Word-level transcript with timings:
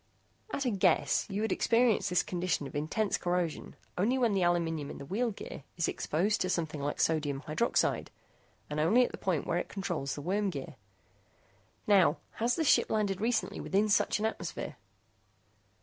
At 0.51 0.65
a 0.65 0.71
guess, 0.71 1.27
you 1.29 1.43
would 1.43 1.51
experience 1.51 2.09
this 2.09 2.23
condition 2.23 2.65
of 2.65 2.73
intense 2.75 3.19
corrosion 3.19 3.75
only 3.99 4.17
when 4.17 4.33
the 4.33 4.41
aluminum 4.41 4.89
in 4.89 4.97
the 4.97 5.05
wheel 5.05 5.29
gear 5.29 5.63
is 5.77 5.87
exposed 5.87 6.41
to 6.41 6.49
something 6.49 6.81
like 6.81 6.99
sodium 6.99 7.41
hydroxide, 7.41 8.09
and 8.67 8.79
only 8.79 9.05
at 9.05 9.11
the 9.11 9.19
point 9.19 9.45
where 9.45 9.59
it 9.59 9.69
controls 9.69 10.15
the 10.15 10.21
worm 10.23 10.49
gear. 10.49 10.75
Now, 11.85 12.17
has 12.37 12.55
this 12.55 12.65
ship 12.67 12.89
landed 12.89 13.21
recently 13.21 13.59
within 13.59 13.87
such 13.89 14.17
an 14.17 14.25
atmosphere?" 14.25 14.75